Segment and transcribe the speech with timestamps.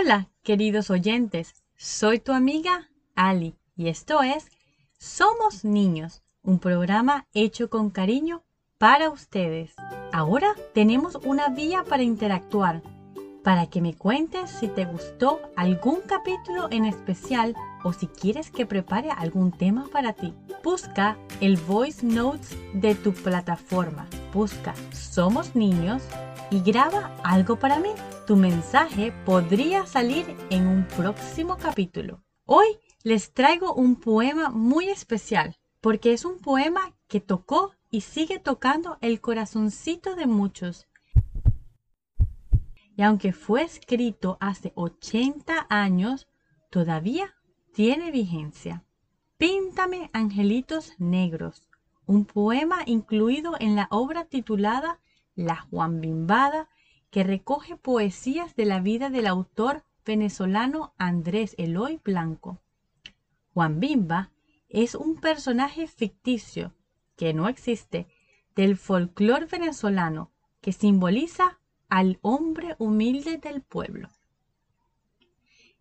[0.00, 4.46] Hola, queridos oyentes, soy tu amiga Ali y esto es
[4.96, 8.44] Somos Niños, un programa hecho con cariño
[8.78, 9.74] para ustedes.
[10.12, 12.80] Ahora tenemos una vía para interactuar,
[13.42, 18.66] para que me cuentes si te gustó algún capítulo en especial o si quieres que
[18.66, 20.34] prepare algún tema para ti.
[20.64, 24.06] Busca el voice notes de tu plataforma.
[24.32, 26.02] Busca Somos Niños
[26.50, 27.90] y graba algo para mí.
[28.26, 32.22] Tu mensaje podría salir en un próximo capítulo.
[32.44, 32.66] Hoy
[33.02, 38.98] les traigo un poema muy especial porque es un poema que tocó y sigue tocando
[39.00, 40.87] el corazoncito de muchos.
[42.98, 46.26] Y aunque fue escrito hace 80 años,
[46.68, 47.32] todavía
[47.72, 48.84] tiene vigencia.
[49.36, 51.68] Píntame angelitos negros,
[52.06, 54.98] un poema incluido en la obra titulada
[55.36, 56.68] La Juan Bimbada,
[57.10, 62.60] que recoge poesías de la vida del autor venezolano Andrés Eloy Blanco.
[63.54, 64.32] Juan Bimba
[64.68, 66.74] es un personaje ficticio
[67.14, 68.08] que no existe
[68.56, 74.08] del folclore venezolano que simboliza al hombre humilde del pueblo.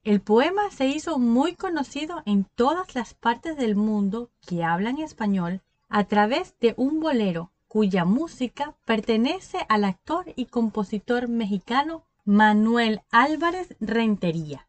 [0.03, 5.61] El poema se hizo muy conocido en todas las partes del mundo que hablan español
[5.89, 13.75] a través de un bolero cuya música pertenece al actor y compositor mexicano Manuel Álvarez
[13.79, 14.67] Rentería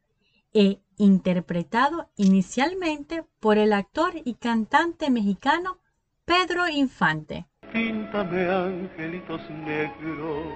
[0.53, 5.78] e interpretado inicialmente por el actor y cantante mexicano
[6.25, 7.47] Pedro Infante.
[7.72, 10.47] Angelitos negros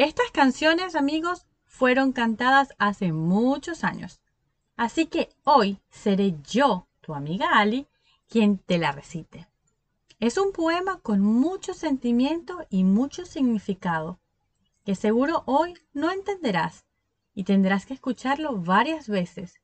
[0.00, 4.22] Estas canciones, amigos, fueron cantadas hace muchos años.
[4.74, 7.86] Así que hoy seré yo, tu amiga Ali,
[8.26, 9.46] quien te la recite.
[10.18, 14.18] Es un poema con mucho sentimiento y mucho significado,
[14.86, 16.86] que seguro hoy no entenderás
[17.34, 19.60] y tendrás que escucharlo varias veces.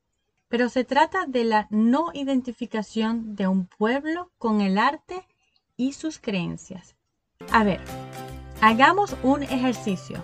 [0.48, 5.26] Pero se trata de la no identificación de un pueblo con el arte
[5.78, 6.94] y sus creencias.
[7.50, 7.80] A ver,
[8.62, 10.18] Hagamos un ejercicio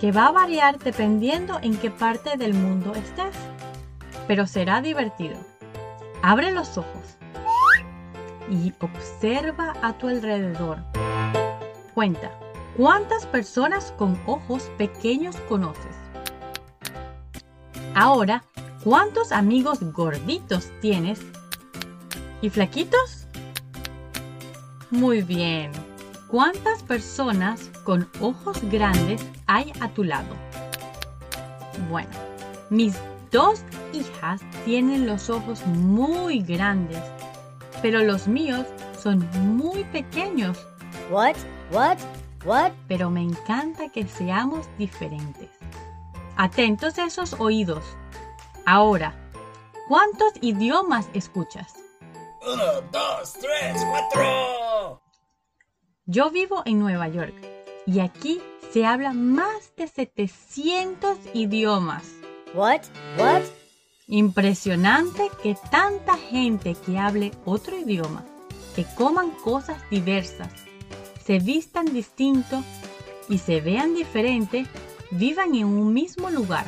[0.00, 3.36] que va a variar dependiendo en qué parte del mundo estés,
[4.26, 5.36] pero será divertido.
[6.22, 7.18] Abre los ojos
[8.50, 10.78] y observa a tu alrededor.
[11.94, 12.32] Cuenta,
[12.76, 15.96] ¿cuántas personas con ojos pequeños conoces?
[17.94, 18.42] Ahora,
[18.82, 21.20] ¿cuántos amigos gorditos tienes?
[22.40, 23.28] ¿Y flaquitos?
[24.90, 25.70] Muy bien.
[26.32, 30.34] ¿Cuántas personas con ojos grandes hay a tu lado?
[31.90, 32.08] Bueno,
[32.70, 32.94] mis
[33.30, 33.60] dos
[33.92, 37.02] hijas tienen los ojos muy grandes,
[37.82, 38.64] pero los míos
[38.98, 39.28] son
[39.58, 40.56] muy pequeños.
[41.10, 41.36] What?
[41.70, 41.98] What?
[42.46, 42.72] What?
[42.88, 45.50] Pero me encanta que seamos diferentes.
[46.38, 47.84] Atentos a esos oídos.
[48.64, 49.14] Ahora,
[49.86, 51.74] ¿cuántos idiomas escuchas?
[52.40, 55.01] Uno, dos, tres, cuatro.
[56.06, 57.34] Yo vivo en Nueva York
[57.86, 58.40] y aquí
[58.72, 62.02] se habla más de 700 idiomas.
[62.54, 62.80] What?
[63.16, 63.42] What?
[64.08, 68.24] Impresionante que tanta gente que hable otro idioma,
[68.74, 70.50] que coman cosas diversas,
[71.24, 72.64] se vistan distinto
[73.28, 74.66] y se vean diferente,
[75.12, 76.66] vivan en un mismo lugar.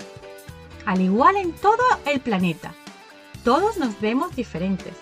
[0.87, 2.73] Al igual en todo el planeta.
[3.43, 4.95] Todos nos vemos diferentes.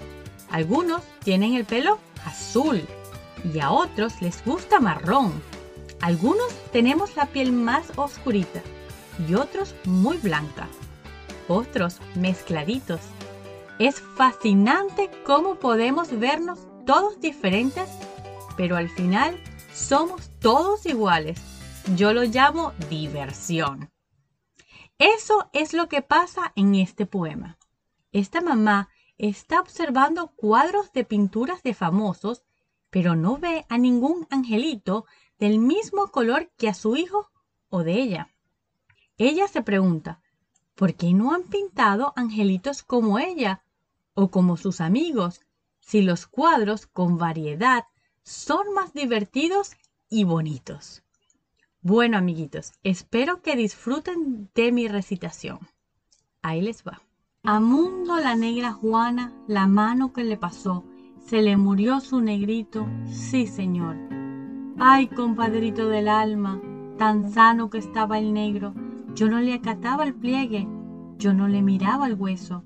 [0.50, 2.80] Algunos tienen el pelo azul,
[3.44, 5.42] y a otros les gusta marrón.
[6.00, 8.62] Algunos tenemos la piel más oscurita
[9.28, 10.68] y otros muy blanca.
[11.48, 13.00] Otros mezcladitos.
[13.78, 17.88] Es fascinante cómo podemos vernos todos diferentes,
[18.56, 19.40] pero al final
[19.72, 21.40] somos todos iguales.
[21.96, 23.90] Yo lo llamo diversión.
[24.98, 27.58] Eso es lo que pasa en este poema.
[28.12, 28.88] Esta mamá
[29.18, 32.44] está observando cuadros de pinturas de famosos
[32.92, 35.06] pero no ve a ningún angelito
[35.38, 37.30] del mismo color que a su hijo
[37.70, 38.28] o de ella.
[39.16, 40.20] Ella se pregunta,
[40.74, 43.64] ¿por qué no han pintado angelitos como ella
[44.12, 45.40] o como sus amigos
[45.80, 47.84] si los cuadros con variedad
[48.24, 49.72] son más divertidos
[50.10, 51.02] y bonitos?
[51.80, 55.60] Bueno, amiguitos, espero que disfruten de mi recitación.
[56.42, 57.00] Ahí les va.
[57.42, 60.84] A Mundo la negra Juana, la mano que le pasó,
[61.22, 63.96] se le murió su negrito, sí señor.
[64.78, 66.60] Ay, compadrito del alma,
[66.98, 68.74] tan sano que estaba el negro,
[69.14, 70.68] yo no le acataba el pliegue,
[71.18, 72.62] yo no le miraba el hueso.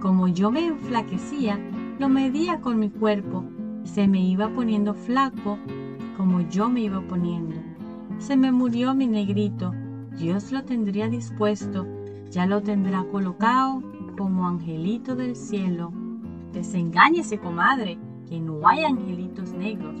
[0.00, 1.58] Como yo me enflaquecía,
[1.98, 3.44] lo medía con mi cuerpo,
[3.84, 5.58] se me iba poniendo flaco
[6.20, 7.56] como yo me iba poniendo.
[8.18, 9.72] se me murió mi negrito.
[10.18, 11.86] Dios lo tendría dispuesto,
[12.30, 13.82] ya lo tendrá colocado
[14.18, 15.94] como angelito del cielo.
[16.52, 17.98] Desengáñese, comadre,
[18.28, 20.00] que no hay angelitos negros.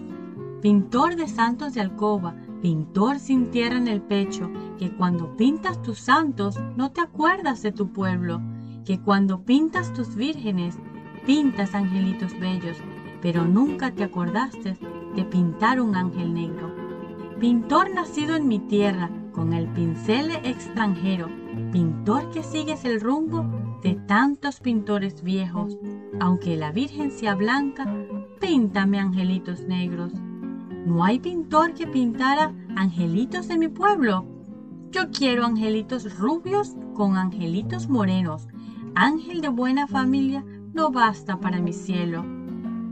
[0.62, 5.98] Pintor de santos de alcoba, pintor sin tierra en el pecho, que cuando pintas tus
[5.98, 8.40] santos no te acuerdas de tu pueblo,
[8.84, 10.78] que cuando pintas tus vírgenes
[11.26, 12.76] pintas angelitos bellos,
[13.22, 14.76] pero nunca te acordaste
[15.14, 16.74] de pintar un ángel negro.
[17.38, 21.28] Pintor nacido en mi tierra, con el pincel extranjero,
[21.72, 23.44] pintor que sigues el rumbo
[23.82, 25.78] de tantos pintores viejos,
[26.20, 27.86] aunque la Virgen sea blanca,
[28.40, 30.12] píntame angelitos negros.
[30.86, 34.24] ¿No hay pintor que pintara angelitos de mi pueblo?
[34.90, 38.48] Yo quiero angelitos rubios con angelitos morenos.
[38.94, 42.24] Ángel de buena familia no basta para mi cielo.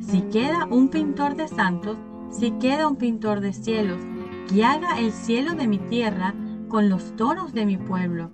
[0.01, 1.99] Si queda un pintor de santos,
[2.31, 4.01] si queda un pintor de cielos,
[4.49, 6.35] que haga el cielo de mi tierra
[6.69, 8.31] con los tonos de mi pueblo,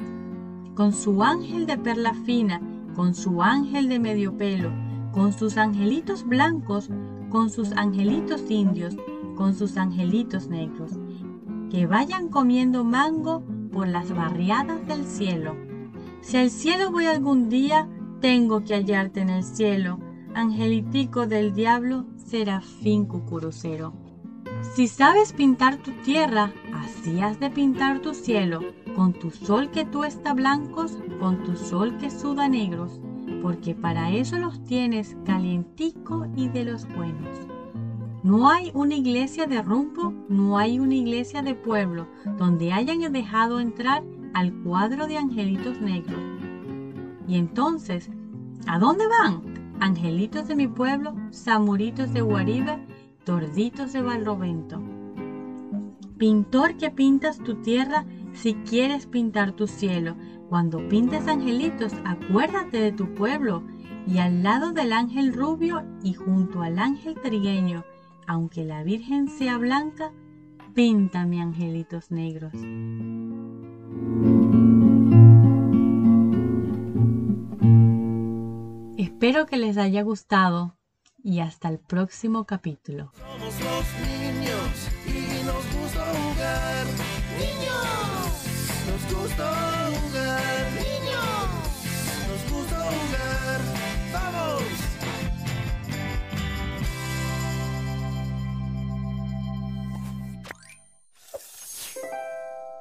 [0.75, 2.61] con su ángel de perla fina,
[2.95, 4.71] con su ángel de medio pelo,
[5.13, 6.89] con sus angelitos blancos,
[7.31, 8.97] con sus angelitos indios,
[9.37, 10.93] con sus angelitos negros,
[11.69, 15.57] que vayan comiendo mango por las barriadas del cielo.
[16.21, 17.89] Si al cielo voy algún día,
[18.21, 19.99] tengo que hallarte en el cielo,
[20.33, 24.04] angelitico del diablo, serafín cucurucero.
[24.73, 28.61] Si sabes pintar tu tierra, así has de pintar tu cielo,
[28.97, 33.01] con tu sol que tú está blancos, con tu sol que suda negros,
[33.43, 37.39] porque para eso los tienes calientico y de los buenos.
[38.25, 42.09] No hay una iglesia de rumbo, no hay una iglesia de pueblo
[42.39, 44.03] donde hayan dejado entrar
[44.33, 46.21] al cuadro de angelitos negros
[47.27, 48.11] y entonces,
[48.67, 49.43] ¿a dónde van?
[49.81, 52.84] Angelitos de mi pueblo, samuritos de Guaribe,
[53.25, 54.83] torditos de Valrovento.
[56.19, 60.17] Pintor que pintas tu tierra si quieres pintar tu cielo.
[60.49, 63.65] Cuando pintes angelitos, acuérdate de tu pueblo.
[64.07, 67.85] Y al lado del ángel rubio y junto al ángel trigueño,
[68.27, 70.13] aunque la Virgen sea blanca,
[70.75, 72.53] píntame angelitos negros.
[78.99, 80.77] Espero que les haya gustado
[81.25, 83.11] y hasta el próximo capítulo.
[83.17, 86.87] Somos los niños y nos gusta jugar.
[87.41, 88.45] Niños,
[88.87, 89.74] nos gusta